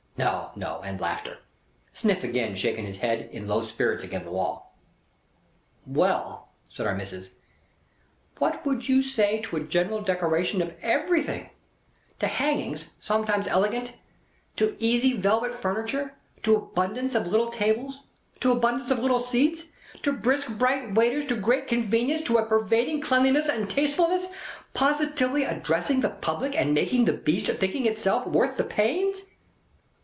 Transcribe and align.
No, 0.17 0.51
no, 0.55 0.81
and 0.81 1.01
laughter. 1.01 1.39
Sniff 1.93 2.23
agin 2.23 2.53
shaking 2.53 2.85
his 2.85 2.99
head 2.99 3.27
in 3.31 3.47
low 3.47 3.63
spirits 3.63 4.03
agin 4.03 4.23
the 4.23 4.29
wall. 4.29 4.77
"Well," 5.87 6.49
said 6.69 6.85
Our 6.85 6.93
Missis, 6.93 7.31
"what 8.37 8.63
would 8.63 8.87
you 8.87 9.01
say 9.01 9.41
to 9.41 9.55
a 9.57 9.61
general 9.61 9.99
decoration 10.03 10.61
of 10.61 10.75
everythink, 10.83 11.49
to 12.19 12.27
hangings 12.27 12.91
(sometimes 12.99 13.47
elegant), 13.47 13.97
to 14.57 14.75
easy 14.77 15.13
velvet 15.13 15.55
furniture, 15.55 16.13
to 16.43 16.55
abundance 16.55 17.15
of 17.15 17.25
little 17.25 17.49
tables, 17.49 18.01
to 18.41 18.51
abundance 18.51 18.91
of 18.91 18.99
little 18.99 19.19
seats, 19.19 19.65
to 20.03 20.13
brisk 20.13 20.55
bright 20.55 20.93
waiters, 20.93 21.25
to 21.29 21.35
great 21.35 21.67
convenience, 21.67 22.27
to 22.27 22.37
a 22.37 22.45
pervading 22.45 23.01
cleanliness 23.01 23.49
and 23.49 23.71
tastefulness 23.71 24.27
positively 24.75 25.45
addressing 25.45 26.01
the 26.01 26.09
public 26.09 26.55
and 26.55 26.75
making 26.75 27.05
the 27.05 27.13
Beast 27.13 27.47
thinking 27.55 27.87
itself 27.87 28.27
worth 28.27 28.57
the 28.57 28.63
pains?" 28.63 29.21